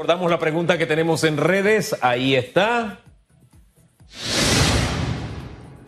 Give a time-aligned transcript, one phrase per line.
[0.00, 1.94] recordamos la pregunta que tenemos en redes.
[2.00, 3.00] Ahí está.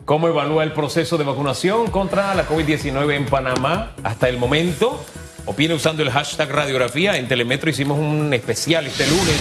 [0.04, 5.02] ¿Cómo evalúa el proceso de vacunación contra la COVID-19 en Panamá hasta el momento?
[5.46, 7.17] Opine usando el hashtag radiografía.
[7.17, 9.40] En Telemetro hicimos un especial este lunes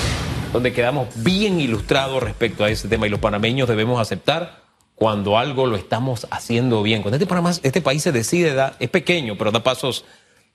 [0.53, 4.61] donde quedamos bien ilustrados respecto a ese tema y los panameños debemos aceptar
[4.95, 7.01] cuando algo lo estamos haciendo bien.
[7.01, 10.05] Cuando este, este país se decide, da, es pequeño, pero da pasos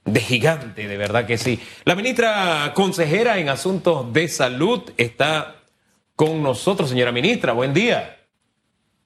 [0.07, 1.61] de gigante, de verdad que sí.
[1.85, 5.57] La ministra consejera en asuntos de salud está
[6.15, 7.53] con nosotros, señora ministra.
[7.53, 8.17] Buen día.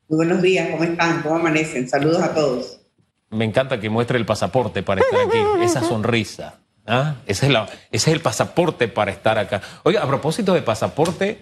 [0.09, 1.23] buenos días, ¿cómo están?
[1.23, 1.89] ¿Cómo amanecen?
[1.89, 2.81] Saludos a todos.
[3.31, 6.61] Me encanta que muestre el pasaporte para estar aquí, esa sonrisa.
[6.87, 7.17] ¿ah?
[7.27, 9.63] Ese, es ese es el pasaporte para estar acá.
[9.85, 11.39] Oiga, a propósito de pasaporte,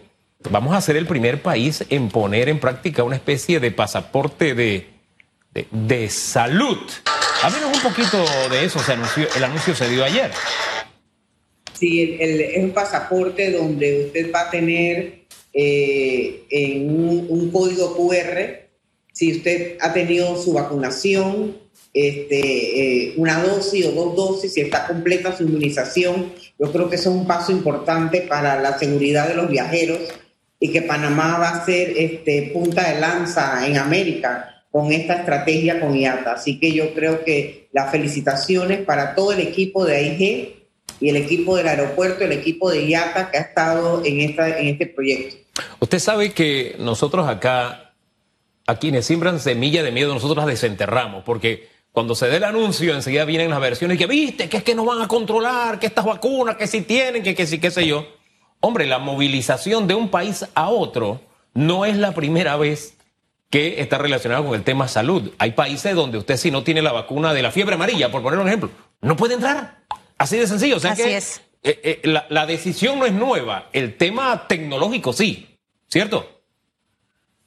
[0.51, 4.91] vamos a ser el primer país en poner en práctica una especie de pasaporte de,
[5.53, 6.79] de, salud.
[7.41, 10.31] Háblenos un poquito de eso, se anunció, el anuncio se dio ayer.
[11.79, 18.69] Sí, es un pasaporte donde usted va a tener eh, en un, código QR
[19.13, 21.57] si usted ha tenido su vacunación,
[21.95, 26.33] este, eh, una dosis o dos dosis, si está completa su inmunización.
[26.59, 30.01] Yo creo que eso es un paso importante para la seguridad de los viajeros
[30.59, 35.81] y que Panamá va a ser este, punta de lanza en América con esta estrategia
[35.81, 36.35] con IATA.
[36.35, 40.69] Así que yo creo que las felicitaciones para todo el equipo de AIG
[41.01, 45.35] y el equipo del aeropuerto, el equipo de IATA que ha estado en, este proyecto.
[45.81, 47.93] Usted sabe que nosotros acá,
[48.69, 52.95] a quienes siembran semilla de miedo, nosotros las desenterramos, porque cuando se dé el anuncio,
[52.95, 56.05] enseguida vienen las versiones que, viste, que es que nos van a controlar, que estas
[56.05, 58.07] vacunas, que si tienen, que, que sí, qué sé yo.
[58.61, 61.21] Hombre, la movilización de un país a otro
[61.53, 62.95] no es la primera vez
[63.51, 65.33] que está relacionado con el tema salud.
[65.39, 68.39] Hay países donde usted si no tiene la vacuna de la fiebre amarilla, por poner
[68.39, 69.79] un ejemplo, no puede entrar.
[70.19, 70.77] Así de sencillo.
[70.77, 71.41] O sea Así que es.
[71.63, 76.41] Eh, eh, la, la, decisión no es nueva, el tema tecnológico sí, ¿cierto?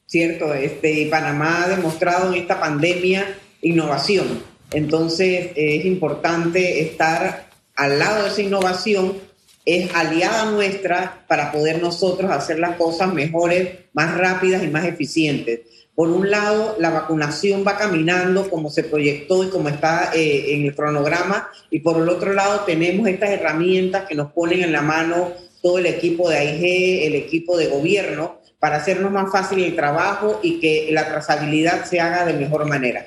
[0.04, 4.44] Cierto, este, Panamá ha demostrado en esta pandemia innovación.
[4.70, 9.16] Entonces es importante estar al lado de esa innovación
[9.64, 15.60] es aliada nuestra para poder nosotros hacer las cosas mejores, más rápidas y más eficientes.
[15.94, 20.64] Por un lado, la vacunación va caminando como se proyectó y como está eh, en
[20.64, 24.80] el cronograma, y por el otro lado tenemos estas herramientas que nos ponen en la
[24.80, 29.76] mano todo el equipo de AIG, el equipo de gobierno, para hacernos más fácil el
[29.76, 33.06] trabajo y que la trazabilidad se haga de mejor manera.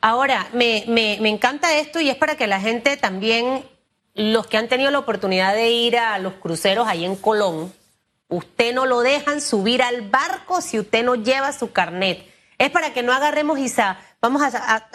[0.00, 3.62] Ahora, me, me, me encanta esto y es para que la gente también
[4.14, 7.72] los que han tenido la oportunidad de ir a los cruceros ahí en Colón,
[8.28, 12.26] usted no lo dejan subir al barco si usted no lleva su carnet.
[12.58, 13.70] Es para que no agarremos y
[14.20, 14.88] vamos a,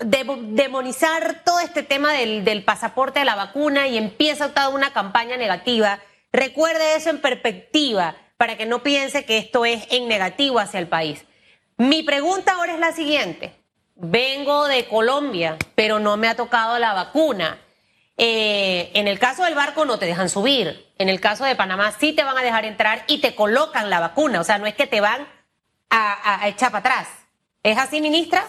[0.00, 5.36] demonizar todo este tema del, del, pasaporte de la vacuna y empieza toda una campaña
[5.36, 6.00] negativa.
[6.32, 10.88] Recuerde eso en perspectiva para que no piense que esto es en negativo hacia el
[10.88, 11.24] país.
[11.76, 13.64] Mi pregunta ahora es la siguiente
[13.96, 17.58] vengo de Colombia, pero no me ha tocado la vacuna.
[18.16, 20.86] Eh, en el caso del barco no te dejan subir.
[20.98, 24.00] En el caso de Panamá sí te van a dejar entrar y te colocan la
[24.00, 24.40] vacuna.
[24.40, 25.26] O sea, no es que te van
[25.90, 27.08] a, echar para atrás.
[27.62, 28.46] ¿Es así, ministra?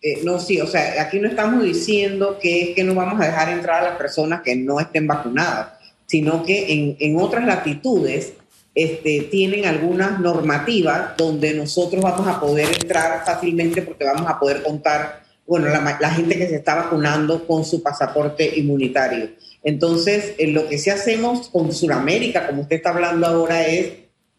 [0.00, 3.26] Eh, no, sí, o sea, aquí no estamos diciendo que es que no vamos a
[3.26, 5.74] dejar entrar a las personas que no estén vacunadas,
[6.06, 8.34] sino que en, otras latitudes
[8.74, 14.62] este, tienen algunas normativas donde nosotros vamos a poder entrar fácilmente porque vamos a poder
[14.62, 19.30] contar, bueno, la, gente que se está vacunando con su pasaporte inmunitario.
[19.62, 23.92] Entonces, en lo que sí hacemos con Sudamérica, como usted está hablando ahora, es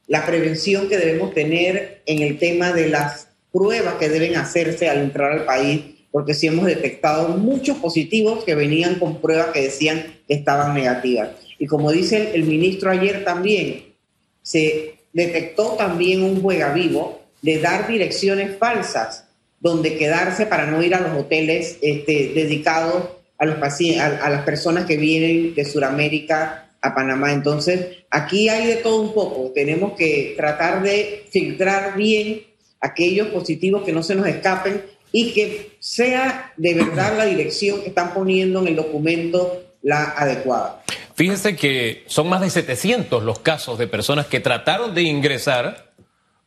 [0.08, 5.00] la prevención que debemos tener en el tema de las pruebas que deben hacerse al
[5.00, 5.82] entrar al país,
[6.12, 11.30] porque sí hemos detectado muchos positivos que venían con pruebas que decían que estaban negativas.
[11.60, 13.94] Y como dice el ministro ayer también,
[14.42, 19.23] se detectó también un juega vivo de dar direcciones falsas
[19.64, 23.06] donde quedarse para no ir a los hoteles este, dedicados
[23.38, 27.32] a, los a, las personas que vienen de Sudamérica a Panamá.
[27.32, 29.54] Entonces, aquí hay de todo un poco.
[29.56, 32.42] Tenemos que tratar de filtrar bien
[32.82, 34.82] aquellos positivos que no se nos escapen
[35.14, 40.84] y que sea de verdad la dirección que están poniendo en el documento la adecuada.
[41.16, 45.93] Fíjense que son más de 700 los casos de personas que trataron de ingresar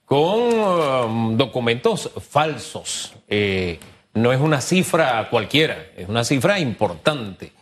[0.06, 3.12] con um, documentos falsos.
[3.28, 3.78] Eh,
[4.14, 7.52] no es una cifra cualquiera, es una cifra importante.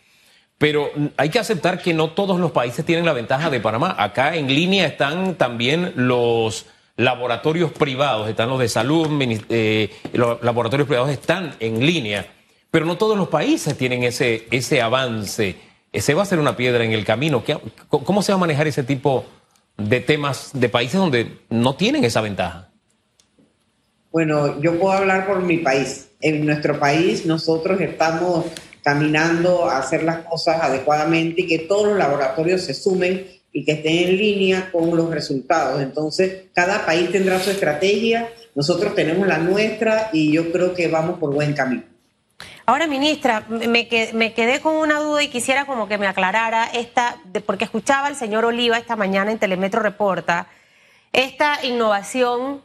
[0.57, 3.97] Pero hay que aceptar que no todos los países tienen la ventaja de Panamá.
[3.99, 9.09] Acá en línea están también los laboratorios privados, están los de salud,
[9.49, 12.27] eh, los laboratorios privados están en línea,
[12.71, 15.57] pero no todos los países tienen ese, ese avance.
[15.93, 17.43] ese va a ser una piedra en el camino.
[17.89, 19.44] ¿Cómo se va a manejar ese tipo de
[20.07, 22.71] temas de países donde no tienen esa ventaja?
[24.13, 26.09] Bueno, yo puedo hablar por mi país.
[26.21, 28.47] En nuestro país nosotros estamos
[28.83, 33.73] caminando a hacer las cosas adecuadamente y que todos los laboratorios se sumen y que
[33.73, 35.81] estén en línea con los resultados.
[35.81, 41.19] Entonces, cada país tendrá su estrategia, nosotros tenemos la nuestra y yo creo que vamos
[41.19, 41.94] por buen camino.
[42.67, 47.65] Ahora, ministra, me quedé, con una duda y quisiera como que me aclarara esta, porque
[47.65, 50.47] escuchaba al señor Oliva esta mañana en Telemetro Reporta,
[51.13, 52.63] esta innovación,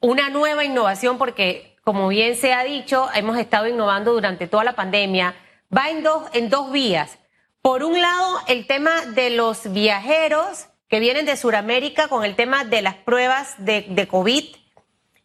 [0.00, 4.76] una nueva innovación, porque como bien se ha dicho, hemos estado innovando durante toda la
[4.76, 5.34] pandemia,
[5.76, 7.18] va en dos, en dos vías.
[7.62, 12.64] Por un lado, el tema de los viajeros que vienen de Sudamérica con el tema
[12.64, 14.44] de las pruebas de, de COVID.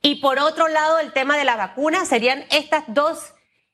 [0.01, 2.05] Y por otro lado, el tema de la vacuna.
[2.05, 3.33] Serían estas dos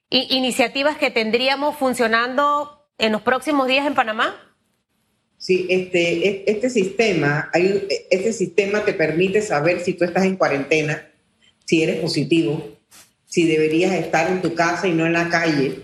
[0.10, 4.36] iniciativas que tendríamos funcionando en los próximos días en Panamá?
[5.38, 11.10] Sí, este, este sistema, hay este sistema te permite saber si tú estás en cuarentena,
[11.66, 12.78] si eres positivo,
[13.26, 15.80] si deberías estar en tu casa y no en la calle.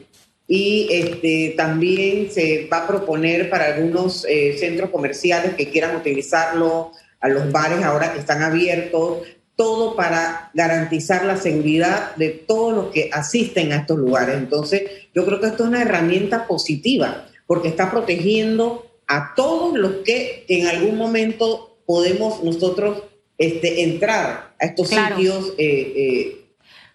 [0.48, 6.92] Y este, también se va a proponer para algunos eh, centros comerciales que quieran utilizarlo,
[7.20, 9.28] a los bares ahora que están abiertos,
[9.60, 14.38] todo para garantizar la seguridad de todos los que asisten a estos lugares.
[14.38, 14.84] Entonces,
[15.14, 20.46] yo creo que esto es una herramienta positiva porque está protegiendo a todos los que
[20.48, 23.04] en algún momento podemos nosotros
[23.38, 26.46] este, entrar a estos sitios eh, eh,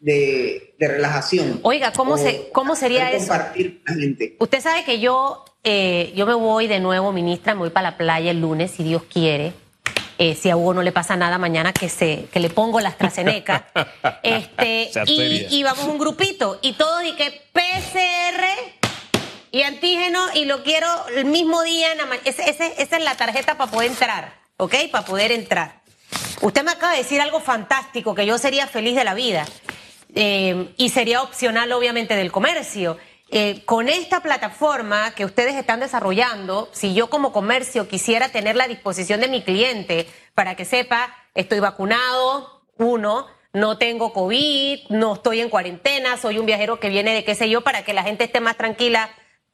[0.00, 1.60] de, relajación.
[1.64, 3.28] Oiga, ¿cómo, se, cómo sería eso?
[3.28, 4.36] Compartir con la gente.
[4.38, 7.96] Usted sabe que yo, eh, yo me voy de nuevo, ministra, me voy para la
[7.98, 9.52] playa el lunes, si Dios quiere
[10.18, 12.90] eh, si a Hugo no le pasa nada mañana que se que le pongo la
[12.90, 13.66] AstraZeneca.
[14.22, 18.44] este, y, vamos un grupito y todo y que PCR
[19.50, 21.88] y antígeno y lo quiero el mismo día.
[22.24, 24.74] Ese, esa es la tarjeta para poder entrar, ¿ok?
[24.90, 25.82] Para poder entrar.
[26.40, 29.46] Usted me acaba de decir algo fantástico, que yo sería feliz de la vida.
[30.14, 32.98] Eh, y sería opcional, obviamente, del comercio.
[33.30, 38.68] Eh, con esta plataforma que ustedes están desarrollando, si yo como comercio quisiera tener la
[38.68, 45.40] disposición de mi cliente para que sepa, estoy vacunado, uno, no tengo COVID, no estoy
[45.40, 48.24] en cuarentena, soy un viajero que viene de qué sé yo, para que la gente
[48.24, 49.10] esté más tranquila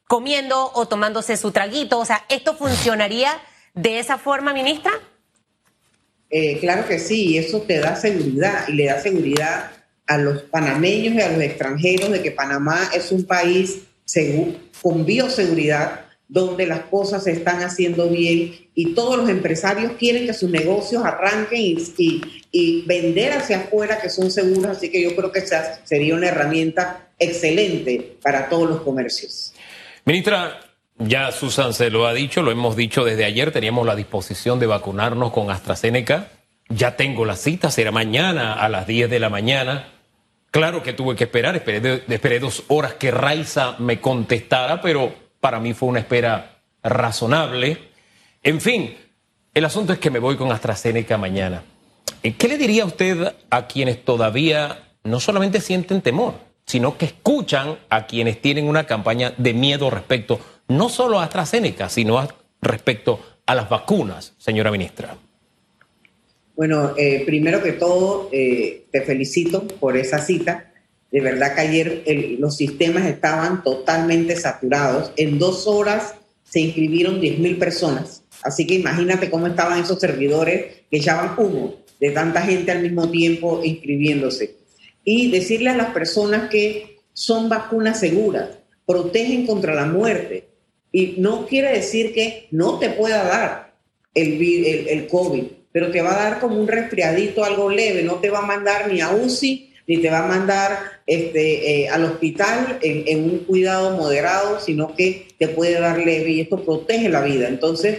[0.08, 1.98] comiendo o tomándose su traguito.
[1.98, 3.40] O sea, ¿esto funcionaría
[3.74, 4.90] de esa forma, ministra?
[6.30, 9.70] Eh, claro que sí, eso te da seguridad y le da seguridad
[10.10, 13.82] a los panameños y a los extranjeros de que Panamá es un país
[14.82, 20.34] con bioseguridad, donde las cosas se están haciendo bien y todos los empresarios quieren que
[20.34, 25.42] sus negocios arranquen y, vender hacia afuera que son seguros, así que yo creo que
[25.84, 29.52] sería una herramienta excelente para todos los comercios.
[30.04, 30.58] Ministra,
[30.98, 34.66] ya Susan se lo ha dicho, lo hemos dicho desde ayer, teníamos la disposición de
[34.66, 36.32] vacunarnos con AstraZeneca,
[36.68, 39.99] ya tengo la cita, será mañana a las 10 de la mañana
[40.50, 45.74] Claro que tuve que esperar, esperé, dos horas que Raiza me contestara, pero para mí
[45.74, 47.78] fue una espera razonable.
[48.42, 48.96] En fin,
[49.54, 51.62] el asunto es que me voy con AstraZeneca mañana.
[52.24, 56.34] Eh, ¿Qué le diría usted a quienes todavía no solamente sienten temor,
[56.66, 61.88] sino que escuchan a quienes tienen una campaña de miedo respecto no solo a AstraZeneca,
[61.88, 62.26] sino
[62.60, 65.16] respecto a las vacunas, señora ministra?
[66.60, 70.70] Bueno, eh, primero que todo, eh, te felicito por esa cita.
[71.10, 72.04] De verdad que ayer
[72.38, 75.10] los sistemas estaban totalmente saturados.
[75.16, 78.24] En dos horas se inscribieron 10.000 personas.
[78.42, 83.10] Así que imagínate cómo estaban esos servidores que echaban humo de tanta gente al mismo
[83.10, 84.56] tiempo inscribiéndose.
[85.02, 88.50] Y decirle a las personas que son vacunas seguras,
[88.84, 90.44] protegen contra la muerte.
[90.92, 93.72] Y no quiere decir que no te pueda dar
[94.12, 98.16] el, el, el COVID pero te va a dar como un resfriadito, algo leve, no
[98.16, 102.04] te va a mandar ni a UCI, ni te va a mandar este, eh, al
[102.04, 107.22] hospital en, un cuidado moderado, sino que te puede dar leve y esto protege la
[107.22, 107.48] vida.
[107.48, 107.98] Entonces,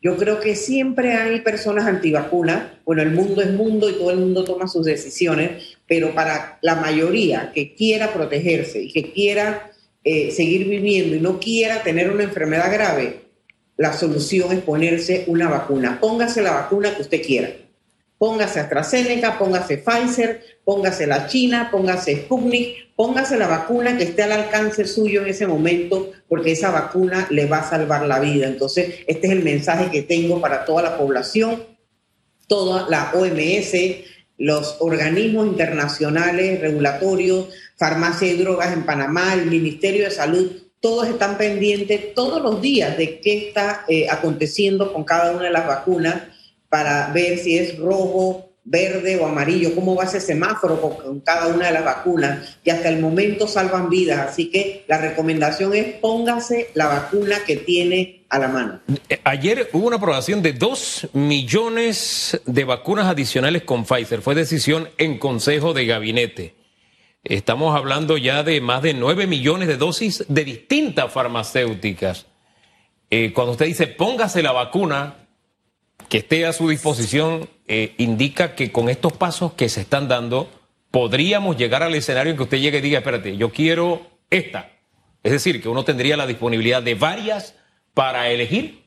[0.00, 2.72] yo creo que siempre hay personas antivacunas.
[2.84, 6.74] Bueno, el mundo es mundo y todo el mundo toma sus decisiones, pero para la
[6.74, 9.70] mayoría que quiera protegerse y que quiera
[10.02, 13.20] eh, seguir viviendo y no quiera tener una enfermedad grave,
[13.76, 15.98] la solución es ponerse una vacuna.
[16.00, 17.50] Póngase la vacuna que usted quiera.
[18.18, 24.32] Póngase AstraZeneca, póngase Pfizer, póngase la China, póngase Sputnik, póngase la vacuna que esté al
[24.32, 28.46] alcance suyo en ese momento, porque esa vacuna le va a salvar la vida.
[28.46, 31.64] Entonces, este es el mensaje que tengo para toda la población,
[32.46, 33.74] toda la OMS,
[34.38, 41.38] los organismos internacionales regulatorios, farmacia y drogas en Panamá, el Ministerio de Salud todos están
[41.38, 46.24] pendientes todos los días de qué está eh, aconteciendo con cada una de las vacunas
[46.68, 51.66] para ver si es rojo, verde o amarillo, cómo va ese semáforo con, cada una
[51.66, 54.30] de las vacunas y hasta el momento salvan vidas.
[54.30, 58.80] Así que la recomendación es póngase la vacuna que tiene a la mano.
[59.08, 64.20] Eh, ayer hubo una aprobación de dos millones de vacunas adicionales con Pfizer.
[64.20, 66.61] Fue decisión en Consejo de Gabinete.
[67.24, 72.26] Estamos hablando ya de más de nueve millones de dosis de distintas farmacéuticas.
[73.10, 75.28] Eh, cuando usted dice póngase la vacuna,
[76.08, 80.50] que esté a su disposición eh, indica que con estos pasos que se están dando
[80.90, 84.72] podríamos llegar al escenario en que usted llegue y diga, espérate, yo quiero esta.
[85.22, 87.54] Es decir, que uno tendría la disponibilidad de varias
[87.94, 88.82] para elegir.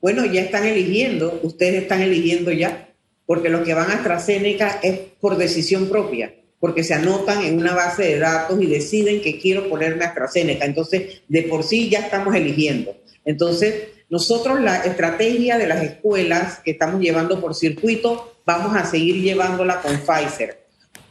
[0.00, 2.88] Bueno, ya están eligiendo, ustedes están eligiendo ya,
[3.26, 7.74] porque los que van a AstraZeneca es por decisión propia, porque se anotan en una
[7.74, 10.64] base de datos y deciden que quiero ponerme AstraZeneca.
[10.64, 12.96] Entonces, de por sí ya estamos eligiendo.
[13.24, 19.20] Entonces, nosotros la estrategia de las escuelas que estamos llevando por circuito, vamos a seguir
[19.20, 20.62] llevándola con Pfizer.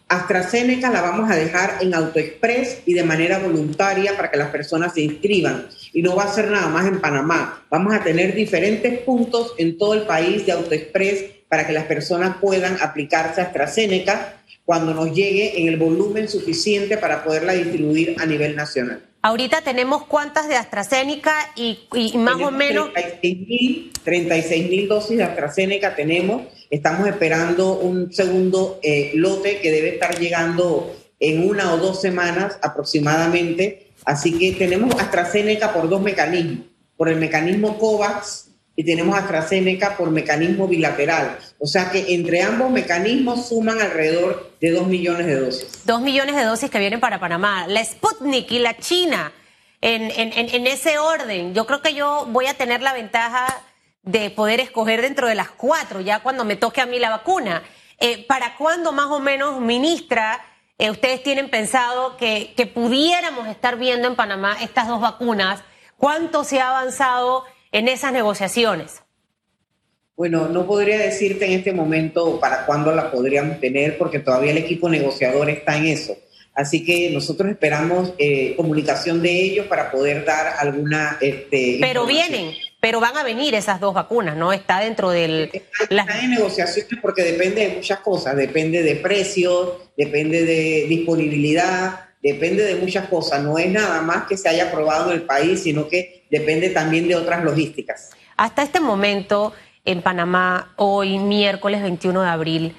[0.07, 4.93] AstraZeneca la vamos a dejar en AutoExpress y de manera voluntaria para que las personas
[4.93, 5.67] se inscriban.
[5.91, 7.65] Y no va a ser nada más en Panamá.
[7.69, 12.37] Vamos a tener diferentes puntos en todo el país de AutoExpress para que las personas
[12.39, 14.40] puedan aplicarse a AstraZeneca
[14.71, 19.01] cuando nos llegue en el volumen suficiente para poderla distribuir a nivel nacional.
[19.21, 21.77] Ahorita tenemos cuántas de AstraZeneca y,
[22.17, 22.89] más o menos...
[24.03, 26.43] 36 mil dosis de AstraZeneca tenemos.
[26.69, 32.57] Estamos esperando un segundo eh, lote que debe estar llegando en una o dos semanas
[32.61, 33.87] aproximadamente.
[34.05, 36.67] Así que tenemos AstraZeneca por dos mecanismos.
[36.95, 38.50] Por el mecanismo COVAX
[38.81, 41.37] y tenemos AstraZeneca por mecanismo bilateral.
[41.59, 45.85] O sea que entre ambos mecanismos suman alrededor de 2 millones de dosis.
[45.85, 47.67] 2 millones de dosis que vienen para Panamá.
[47.67, 49.33] La Sputnik y la China,
[49.81, 53.45] en, ese orden, yo creo que yo voy a tener la ventaja
[54.01, 57.61] de poder escoger dentro de las cuatro, ya cuando me toque a mí la vacuna.
[57.99, 60.43] Eh, ¿Para cuándo más o menos, ministra,
[60.79, 65.61] eh, ustedes tienen pensado que pudiéramos estar viendo en Panamá estas dos vacunas?
[65.97, 67.45] ¿Cuánto se ha avanzado?
[67.71, 69.01] En esas negociaciones?
[70.15, 74.57] Bueno, no podría decirte en este momento para cuándo la podríamos tener, porque todavía el
[74.57, 76.15] equipo negociador está en eso.
[76.53, 81.17] Así que nosotros esperamos eh, comunicación de ellos para poder dar alguna.
[81.21, 82.51] Este, pero vienen,
[82.81, 84.51] pero van a venir esas dos vacunas, ¿no?
[84.51, 85.49] Está dentro del.
[85.89, 88.35] Está, en negociaciones porque depende de muchas cosas.
[88.35, 93.41] Depende de precios, depende de disponibilidad, depende de muchas cosas.
[93.41, 97.07] No es nada más que se haya aprobado en el país, sino que depende también
[97.07, 98.11] de otras logísticas.
[98.37, 99.53] Hasta este momento,
[99.85, 102.75] en Panamá, hoy miércoles 21 de abril,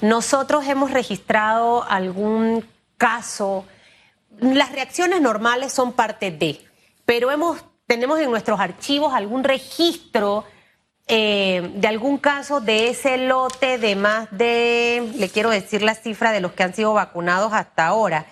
[0.00, 2.64] nosotros hemos registrado algún
[2.96, 3.64] caso.
[4.40, 6.58] Las reacciones normales son parte de,
[7.04, 10.44] pero hemos, tenemos en nuestros archivos algún registro
[11.06, 16.32] eh, de algún caso de ese lote de más de, le quiero decir la cifra
[16.32, 18.26] de los que han sido vacunados hasta ahora.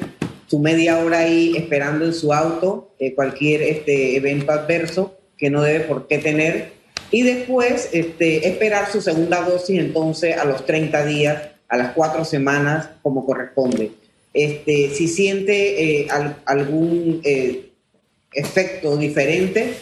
[0.48, 5.62] su media hora ahí esperando en su auto eh, cualquier este, evento adverso que no
[5.62, 6.72] debe por qué tener.
[7.10, 12.24] Y después este, esperar su segunda dosis entonces a los 30 días, a las cuatro
[12.24, 13.92] semanas, como corresponde.
[14.32, 16.08] Este, si siente eh,
[16.44, 17.70] algún eh,
[18.32, 19.74] efecto diferente,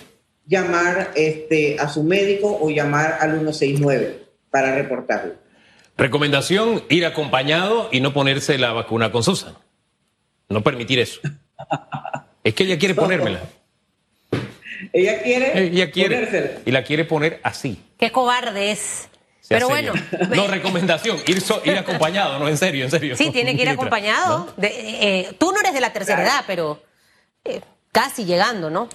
[0.46, 5.34] llamar este, a su médico o llamar al 169 para reportarlo.
[5.96, 9.54] Recomendación, ir acompañado y no ponerse la vacuna con Susan.
[10.48, 11.20] No permitir eso.
[12.44, 13.40] Es que ella quiere ponérmela.
[14.92, 17.82] Ella quiere, ella quiere Y la quiere poner así.
[17.98, 19.08] Qué cobarde es.
[19.48, 19.92] Pero bueno.
[20.34, 23.16] No, recomendación, ir, ir acompañado, no, en serio, en serio.
[23.16, 24.52] Sí, tiene que ir acompañado.
[24.60, 26.82] Eh, tú no eres de la tercera edad, pero
[27.44, 27.60] eh,
[27.92, 28.88] casi llegando, ¿no?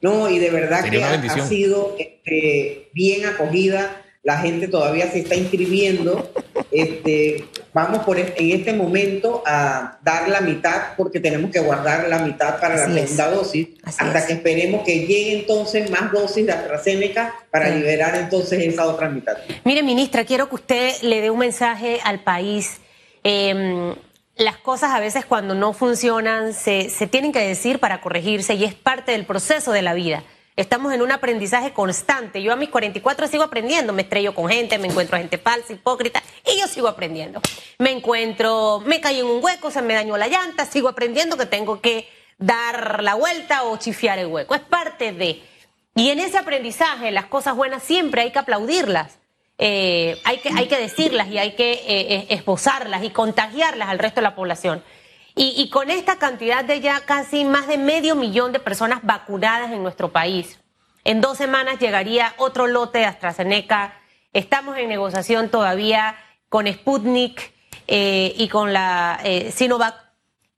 [0.00, 5.20] No, y de verdad que ha, ha, sido este, bien acogida la gente todavía se
[5.20, 6.30] está inscribiendo.
[6.72, 12.20] Este, vamos por en este momento a dar la mitad porque tenemos que guardar la
[12.20, 17.34] mitad para la segunda dosis hasta que esperemos que llegue entonces más dosis de AstraZeneca
[17.50, 19.36] para liberar entonces esa otra mitad.
[19.64, 22.80] Mire, ministra, quiero que usted le dé un mensaje al país.
[23.24, 23.94] Em,
[24.36, 28.64] las cosas a veces cuando no funcionan se, se tienen que decir para corregirse y
[28.64, 30.22] es parte del proceso de la vida.
[30.60, 32.42] Estamos en un aprendizaje constante.
[32.42, 33.94] Yo a mis 44 sigo aprendiendo.
[33.94, 37.40] Me estrello con gente, me encuentro gente falsa, hipócrita, y yo sigo aprendiendo.
[37.78, 41.46] Me encuentro, me caí en un hueco, se me dañó la llanta, sigo aprendiendo que
[41.46, 44.54] tengo que dar la vuelta o chifiar el hueco.
[44.54, 45.42] Es parte de.
[45.94, 49.18] Y en ese aprendizaje, las cosas buenas siempre hay que aplaudirlas.
[49.56, 53.98] Eh, hay, que, hay que decirlas y hay que eh, eh, esposarlas y contagiarlas al
[53.98, 54.84] resto de la población.
[55.42, 59.82] Y, con esta cantidad de ya casi más de medio millón de personas vacunadas en
[59.82, 60.60] nuestro país,
[61.02, 63.94] en dos semanas llegaría otro lote de AstraZeneca.
[64.34, 66.14] Estamos en negociación todavía
[66.50, 67.54] con Sputnik
[67.86, 69.94] eh, y con la eh, Sinovac.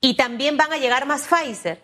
[0.01, 1.81] Y también van a llegar más Pfizer.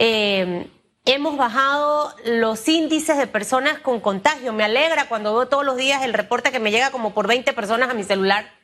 [0.00, 0.68] Eh,
[1.04, 4.52] hemos bajado los índices de personas con contagio.
[4.52, 7.52] Me alegra cuando veo todos los días el reporte que me llega como por 20
[7.52, 8.59] personas a mi celular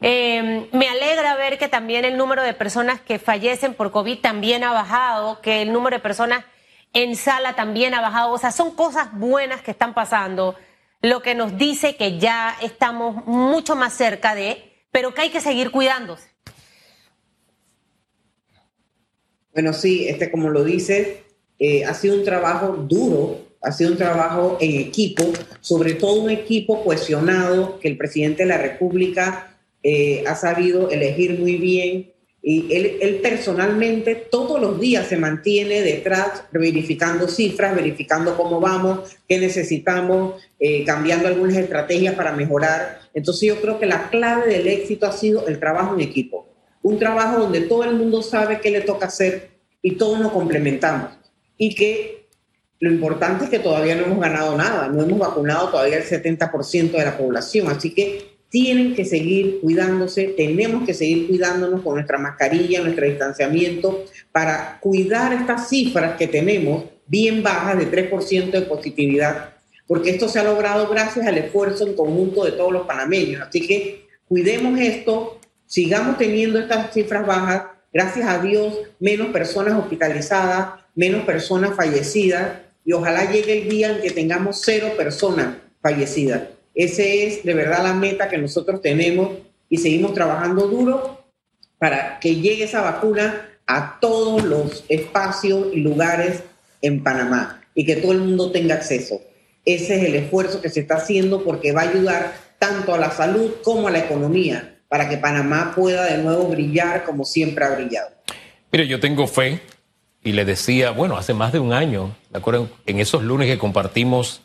[0.00, 4.64] eh, me alegra ver que también el número de personas que fallecen por COVID también
[4.64, 6.44] ha bajado, que el número de personas
[6.92, 8.32] en sala también ha bajado.
[8.32, 10.56] O sea, son cosas buenas que están pasando,
[11.02, 15.40] lo que nos dice que ya estamos mucho más cerca de, pero que hay que
[15.40, 16.28] seguir cuidándose.
[19.52, 21.24] Bueno, sí, este, como lo dice,
[21.58, 25.24] eh, ha sido un trabajo duro, ha sido un trabajo en equipo,
[25.60, 29.53] sobre todo un equipo cohesionado que el presidente de la República
[29.84, 32.14] eh, ha sabido elegir muy bien
[32.46, 39.38] y él, personalmente todos los días se mantiene detrás, verificando cifras, verificando cómo vamos, qué
[39.38, 43.00] necesitamos, eh, cambiando algunas estrategias para mejorar.
[43.14, 46.46] Entonces yo creo que la clave del éxito ha sido el trabajo en equipo.
[46.82, 51.12] Un trabajo donde todo el mundo sabe qué le toca hacer y todos nos complementamos.
[51.56, 52.26] Y que
[52.78, 56.90] lo importante es que todavía no hemos ganado nada, no hemos vacunado todavía el 70%
[56.90, 57.68] de la población.
[57.68, 64.04] Así que tienen que seguir cuidándose, tenemos que seguir cuidándonos con nuestra mascarilla, nuestro distanciamiento,
[64.30, 69.54] para cuidar estas cifras que tenemos bien bajas de 3% de positividad,
[69.88, 73.42] porque esto se ha logrado gracias al esfuerzo en conjunto de todos los panameños.
[73.42, 80.80] Así que cuidemos esto, sigamos teniendo estas cifras bajas, gracias a Dios, menos personas hospitalizadas,
[80.94, 82.52] menos personas fallecidas,
[82.84, 86.53] y ojalá llegue el día en que tengamos cero personas fallecidas.
[86.74, 89.30] Ese es de verdad la meta que nosotros tenemos
[89.68, 91.24] y seguimos trabajando duro
[91.78, 96.42] para que llegue esa vacuna a todos los espacios y lugares
[96.82, 99.20] en Panamá y que todo el mundo tenga acceso.
[99.64, 103.10] Ese es el esfuerzo que se está haciendo porque va a ayudar tanto a la
[103.10, 107.70] salud como a la economía para que Panamá pueda de nuevo brillar como siempre ha
[107.70, 108.10] brillado.
[108.70, 109.60] Mire, yo tengo fe
[110.22, 112.68] y le decía, bueno, hace más de un año, ¿de acuerdo?
[112.86, 114.42] En esos lunes que compartimos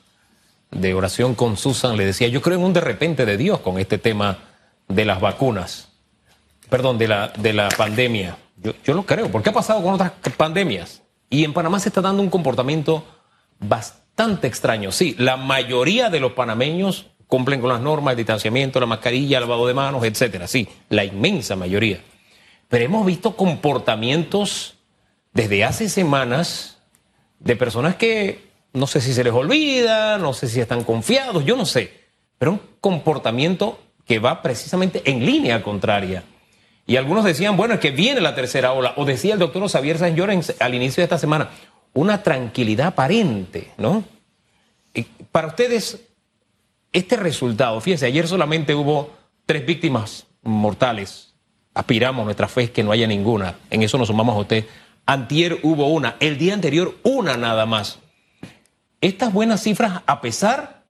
[0.72, 3.80] de oración con Susan le decía, yo creo en un de repente de Dios con
[3.80, 4.40] este tema
[4.88, 5.90] de las vacunas,
[6.70, 8.38] perdón, de la, de la pandemia.
[8.58, 11.02] Yo, yo lo creo, porque ha pasado con otras pandemias.
[11.30, 13.06] Y en Panamá se está dando un comportamiento
[13.60, 14.92] bastante extraño.
[14.92, 19.44] Sí, la mayoría de los panameños cumplen con las normas, el distanciamiento, la mascarilla, el
[19.44, 20.48] lavado de manos, etcétera.
[20.48, 22.02] Sí, la inmensa mayoría.
[22.68, 24.76] Pero hemos visto comportamientos
[25.34, 26.82] desde hace semanas
[27.40, 28.49] de personas que
[28.80, 31.94] no sé si se les olvida, no sé si están confiados, yo no sé,
[32.38, 36.24] pero un comportamiento que va precisamente en línea contraria.
[36.88, 40.16] Y algunos decían, bueno, es que viene la tercera ola, o decía el doctor Xavier
[40.16, 41.50] Llorens al inicio de esta semana,
[41.94, 44.04] una tranquilidad aparente, ¿no?
[44.94, 46.00] Y para ustedes,
[46.94, 49.12] este resultado, fíjense, ayer solamente hubo
[49.46, 51.34] tres víctimas mortales.
[51.74, 53.60] Aspiramos, nuestra fe es que no haya ninguna.
[53.70, 54.66] En eso nos sumamos a usted.
[55.06, 58.00] Antier hubo una, el día anterior una nada más
[59.02, 60.86] estas buenas cifras a pesar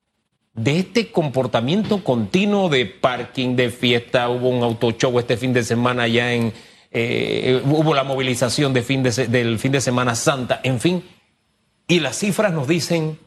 [0.54, 5.64] de este comportamiento continuo de parking, de fiesta, hubo un auto show este fin de
[5.64, 6.54] semana ya en,
[6.92, 8.84] eh, hubo la movilización del
[9.60, 11.04] fin de semana santa, en fin,
[11.88, 13.18] y las cifras nos dicen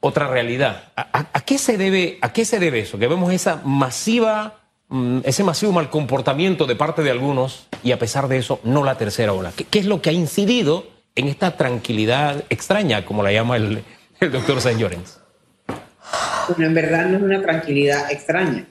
[0.00, 0.92] otra realidad.
[0.96, 2.98] ¿A, qué, se debe, ¿A qué se debe eso?
[2.98, 7.98] Que vemos esa masiva, mm, ese masivo mal comportamiento de parte de algunos y a
[7.98, 9.52] pesar de eso no la tercera ola.
[9.52, 10.95] qué es lo que ha incidido?
[11.16, 13.82] En esta tranquilidad extraña, como la llama el,
[14.20, 15.18] doctor Saint Llorens?
[16.48, 18.68] Bueno, en verdad no es una tranquilidad extraña.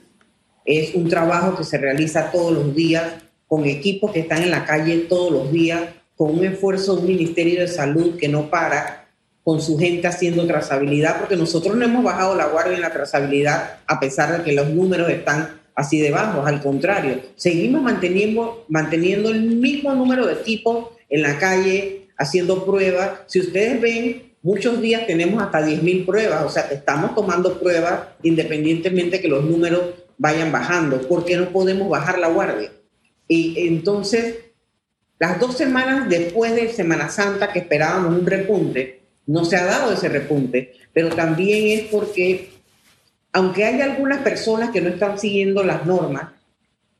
[0.64, 3.04] Es un trabajo que se realiza todos los días
[3.46, 5.82] con equipos que están en la calle todos los días
[6.16, 9.06] con un esfuerzo de un Ministerio de Salud que no para,
[9.44, 13.80] con su gente haciendo trazabilidad, porque nosotros no hemos bajado la guardia en la trazabilidad
[13.86, 19.28] a pesar de que los números están así de bajos, al contrario, seguimos manteniendo, manteniendo
[19.28, 23.20] el mismo número de equipos en la calle, haciendo pruebas.
[23.26, 29.20] Si ustedes ven, muchos días tenemos hasta 10.000 pruebas, o sea, estamos tomando pruebas independientemente
[29.20, 29.82] que los números
[30.18, 31.00] vayan bajando.
[31.02, 32.70] ¿Por qué no podemos bajar la guardia?
[33.28, 34.36] Y entonces,
[35.18, 39.92] las dos semanas después de Semana Santa que esperábamos un repunte, no se ha dado
[39.92, 42.50] ese repunte, pero también es porque
[43.32, 46.30] aunque hay algunas personas que no están siguiendo las normas,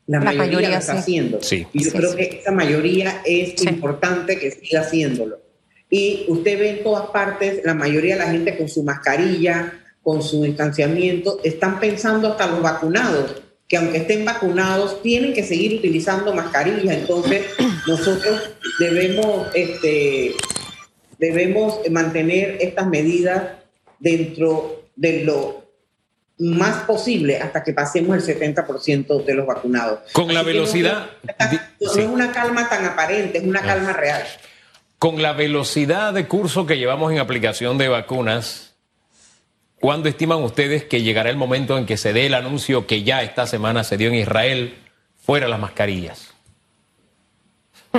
[0.06, 1.40] la, mayoría, lo está haciendo.
[1.72, 5.40] Y yo creo que esa mayoría es importante que siga haciéndolo.
[5.90, 10.22] Y usted ve en todas partes, la mayoría de la gente con su mascarilla, con
[10.22, 16.32] su distanciamiento, están pensando hasta los vacunados, que aunque estén vacunados, tienen que seguir utilizando
[16.32, 16.94] mascarilla.
[16.94, 17.46] Entonces,
[17.88, 20.32] nosotros debemos, este,
[21.18, 23.42] debemos mantener estas medidas
[23.98, 25.65] dentro de lo
[26.38, 30.00] más posible hasta que pasemos el 70% de los vacunados.
[30.12, 31.10] Con la velocidad...
[31.80, 33.66] No, es una calma tan aparente, es una ah.
[33.66, 34.22] calma real.
[34.98, 38.74] Con la velocidad de curso que llevamos en aplicación de vacunas,
[39.80, 43.22] ¿cuándo estiman ustedes que llegará el momento en que se dé el anuncio que ya
[43.22, 44.74] esta semana se dio en Israel,
[45.16, 46.34] fuera las mascarillas?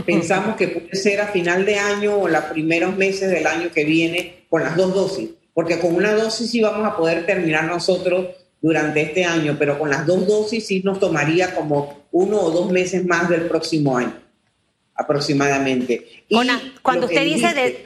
[0.06, 3.84] Pensamos que puede ser a final de año o los primeros meses del año que
[3.84, 8.28] viene con las dos dosis porque con una dosis sí vamos a poder terminar nosotros
[8.62, 12.72] durante este año, pero con las dos dosis sí nos tomaría como uno o dos
[12.72, 14.14] meses más del próximo año,
[14.94, 16.26] aproximadamente.
[16.30, 16.38] Y
[16.84, 17.84] cuando usted dice de,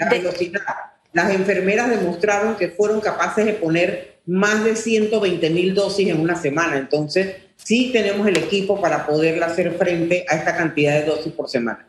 [1.13, 6.35] las enfermeras demostraron que fueron capaces de poner más de 120 mil dosis en una
[6.35, 11.31] semana, entonces sí tenemos el equipo para poderle hacer frente a esta cantidad de dosis
[11.31, 11.87] por semana.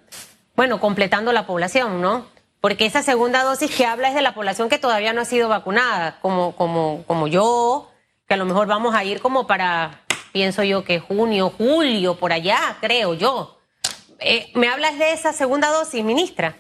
[0.55, 2.31] Bueno, completando la población, ¿no?
[2.62, 5.48] Porque esa segunda dosis que habla es de la población que todavía no ha sido
[5.48, 7.90] vacunada, como, como, como yo,
[8.29, 12.33] que a lo mejor vamos a ir como para, pienso yo que junio, julio, por
[12.33, 13.59] allá, creo yo.
[14.20, 16.55] Eh, ¿Me hablas de esa segunda dosis, ministra?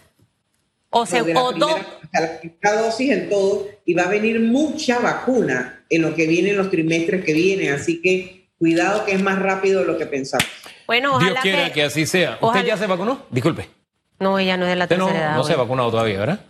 [0.90, 1.80] O, se, o dos.
[2.12, 6.50] La primera dosis en todo, y va a venir mucha vacuna en lo que viene
[6.50, 10.06] en los trimestres que vienen, así que cuidado que es más rápido de lo que
[10.06, 10.48] pensamos.
[10.84, 12.38] Bueno, Dios quiera que, así sea.
[12.40, 13.24] ¿Usted ya se vacunó?
[13.30, 13.81] Disculpe.
[14.22, 15.36] No, ella no es de la tercera no, edad.
[15.36, 16.40] No se ha vacunado todavía, ¿verdad?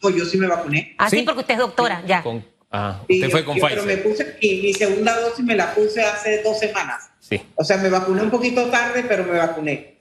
[0.00, 0.94] Pues yo sí me vacuné.
[0.98, 2.24] Ah, sí, porque usted es doctora, ya.
[2.70, 3.70] ah, usted fue con Pfizer.
[3.70, 7.10] Pero me puse, y mi segunda dosis me la puse hace dos semanas.
[7.20, 7.40] Sí.
[7.54, 9.98] O sea, me vacuné un poquito tarde, pero me vacuné.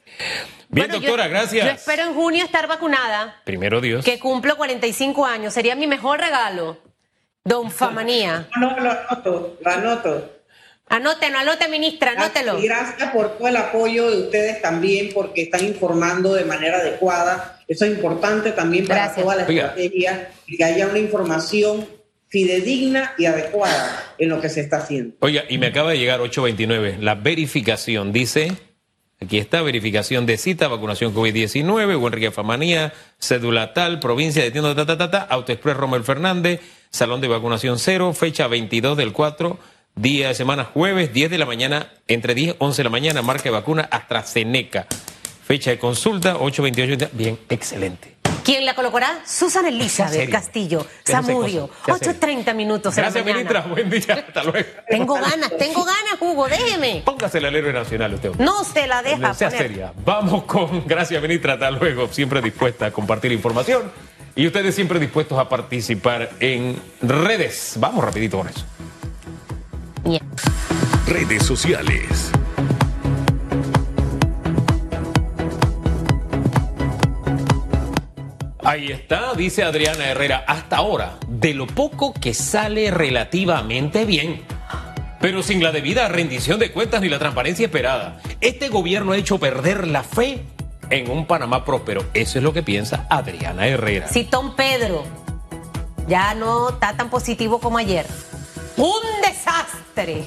[0.69, 1.65] Bien, doctora, gracias.
[1.65, 3.41] Yo espero en junio estar vacunada.
[3.45, 4.03] Primero Dios.
[4.03, 5.53] Que cumplo 45 años.
[5.53, 6.77] Sería mi mejor regalo.
[7.43, 8.47] Don Famanía.
[8.59, 10.34] No, no, lo anoto, lo anoto.
[10.87, 12.59] Anótenlo, anote, ministra, anótelo.
[12.59, 17.59] Y gracias por todo el apoyo de ustedes también, porque están informando de manera adecuada.
[17.67, 21.87] Eso es importante también para toda la estrategia, que haya una información
[22.27, 25.15] fidedigna y adecuada en lo que se está haciendo.
[25.21, 28.51] Oiga, y me acaba de llegar 829, la verificación dice,
[29.19, 34.85] aquí está, verificación de cita, vacunación COVID-19, Enrique Famanía, cédula tal, provincia de tienda, ta,
[34.85, 36.59] ta, ta, ta, Autoexpress Romel Fernández,
[36.91, 39.57] salón de vacunación cero, fecha 22 del 4
[39.97, 43.21] Día de semana jueves, 10 de la mañana, entre 10 y 11 de la mañana,
[43.21, 44.87] marca de vacuna AstraZeneca.
[45.47, 47.11] Fecha de consulta, 8.28.
[47.13, 48.15] Bien, excelente.
[48.43, 49.21] ¿Quién la colocará?
[49.25, 52.93] Susana Elizabeth Castillo, Samudio, 8.30 minutos.
[52.93, 53.61] Gracias, ministra.
[53.61, 54.25] Buen día.
[54.27, 54.67] Hasta luego.
[54.89, 57.01] Tengo ganas, tengo ganas, Hugo, déjeme.
[57.05, 58.31] Póngase el héroe nacional usted.
[58.35, 59.33] No se la deja.
[59.33, 59.93] Sea seria.
[60.03, 60.83] Vamos con.
[60.87, 61.53] Gracias, ministra.
[61.53, 62.09] Hasta luego.
[62.09, 63.89] Siempre dispuesta a compartir información.
[64.35, 67.75] Y ustedes siempre dispuestos a participar en redes.
[67.79, 68.65] Vamos rapidito con eso.
[71.07, 72.31] Redes sociales.
[78.63, 84.43] Ahí está, dice Adriana Herrera, hasta ahora, de lo poco que sale relativamente bien,
[85.21, 88.21] pero sin la debida rendición de cuentas ni la transparencia esperada.
[88.41, 90.43] Este gobierno ha hecho perder la fe
[90.91, 92.05] en un Panamá próspero.
[92.13, 94.07] Eso es lo que piensa Adriana Herrera.
[94.07, 95.03] Si Tom Pedro
[96.07, 98.05] ya no está tan positivo como ayer.
[98.77, 100.25] Un desastre.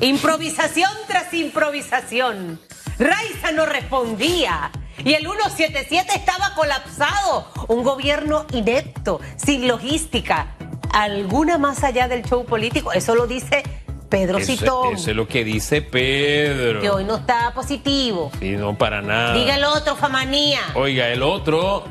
[0.00, 2.58] Improvisación tras improvisación.
[2.98, 4.70] Raiza no respondía.
[5.04, 7.46] Y el 177 estaba colapsado.
[7.68, 10.54] Un gobierno inepto, sin logística.
[10.92, 12.92] ¿Alguna más allá del show político?
[12.92, 13.62] Eso lo dice
[14.08, 14.94] Pedro Citón.
[14.94, 16.80] Eso es lo que dice Pedro.
[16.80, 18.30] Que hoy no está positivo.
[18.38, 19.34] Sí, no, para nada.
[19.34, 20.60] Diga el otro, Famanía.
[20.74, 21.84] Oiga, el otro.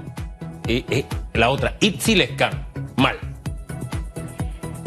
[0.67, 2.67] y la otra, Itzilescan.
[2.95, 3.30] Mal.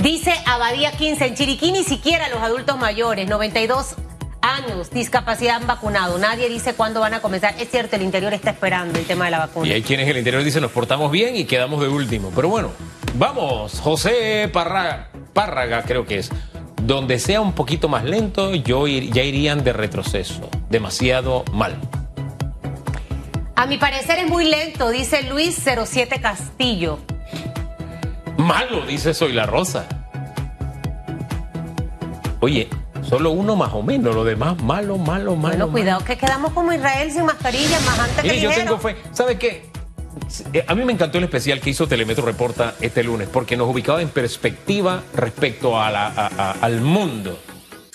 [0.05, 3.95] Dice Abadía 15, en Chiriquí ni siquiera los adultos mayores, 92
[4.43, 6.19] años, discapacidad han vacunado.
[6.19, 7.55] Nadie dice cuándo van a comenzar.
[7.59, 9.67] Es cierto, el interior está esperando el tema de la vacuna.
[9.67, 12.31] Y hay quienes en el interior dicen nos portamos bien y quedamos de último.
[12.37, 12.71] Pero bueno,
[13.15, 16.31] vamos, José Parra- Párraga creo que es.
[16.83, 20.51] Donde sea un poquito más lento, yo ir- ya irían de retroceso.
[20.69, 21.77] Demasiado mal.
[23.57, 26.99] A mi parecer es muy lento, dice Luis 07 Castillo.
[28.39, 29.87] Malo, dice Soy la Rosa.
[32.41, 32.69] Oye,
[33.03, 35.37] solo uno más o menos, lo demás malo, malo, malo.
[35.37, 35.71] Bueno, malo.
[35.71, 38.97] cuidado que quedamos como Israel sin mascarilla, más antes que yo tengo fe.
[39.13, 39.71] ¿Sabe qué?
[40.53, 43.69] Eh, A mí me encantó el especial que hizo Telemetro Reporta este lunes, porque nos
[43.69, 47.39] ubicaba en perspectiva respecto a la- a- a- al mundo.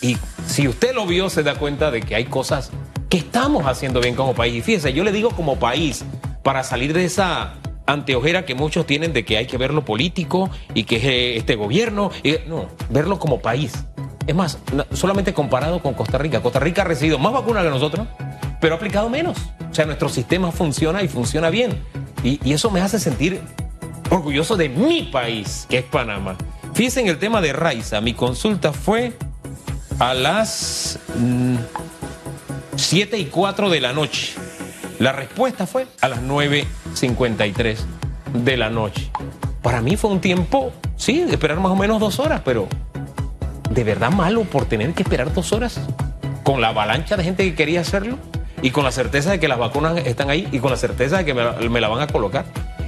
[0.02, 2.72] Y si usted lo vio, se da cuenta de que hay cosas
[3.10, 4.56] que estamos haciendo bien como país.
[4.56, 6.06] Y fíjese, yo le digo como país,
[6.44, 7.54] para salir de esa
[7.92, 11.38] anteojera que muchos tienen de que hay que ver lo político y que es eh,
[11.38, 12.12] este gobierno.
[12.48, 13.74] no, verlo como país.
[14.28, 14.60] Es más,
[14.94, 16.42] solamente comparado con Costa Rica.
[16.42, 18.08] Costa Rica ha recibido más vacunas que nosotros,
[18.62, 19.40] pero ha aplicado menos.
[19.72, 21.82] O sea, nuestro sistema funciona y funciona bien.
[22.24, 23.42] Y, eso me hace sentir
[24.10, 26.38] orgulloso de mi país, que es Panamá.
[26.74, 28.02] Fíjense en el tema de Raiza.
[28.02, 29.14] Mi consulta fue
[29.98, 31.56] a las mm,
[32.76, 34.36] 7 y 4 de la noche.
[35.00, 37.78] La respuesta fue a las 9.53
[38.34, 39.10] de la noche.
[39.62, 42.68] Para mí fue un tiempo, sí, esperar más o menos dos horas, pero
[43.70, 45.80] de verdad malo por tener que esperar dos horas
[46.44, 48.18] con la avalancha de gente que quería hacerlo
[48.62, 51.26] y con la certeza de que las vacunas están ahí y con la certeza de
[51.26, 52.44] que me la, van a colocar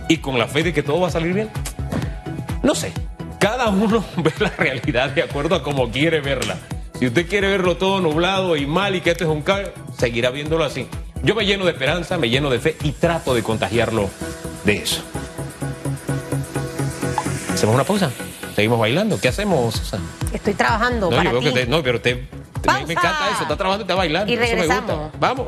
[0.10, 1.50] y con la fe de que todo va a salir bien.
[2.62, 2.92] No sé,
[3.40, 6.58] cada uno ve la realidad de acuerdo a como quiere verla.
[7.00, 10.30] Si usted quiere verlo todo nublado y mal y que esto es un caos, seguirá
[10.30, 10.88] viéndolo así.
[11.24, 14.10] Yo me lleno de esperanza, me lleno de fe y trato de contagiarlo
[14.66, 15.02] de eso.
[17.54, 18.10] ¿Hacemos una pausa?
[18.56, 19.20] ¿Seguimos bailando?
[19.20, 20.04] ¿Qué hacemos, Susana?
[20.34, 21.46] Estoy trabajando No, para yo veo ti.
[21.46, 22.28] que usted, no, pero usted, me
[22.64, 22.92] Pausa.
[22.92, 24.32] encanta eso, está trabajando y está bailando.
[24.32, 25.12] Y eso me gusta.
[25.20, 25.48] Vamos.